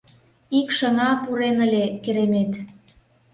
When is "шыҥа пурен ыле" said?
0.77-1.85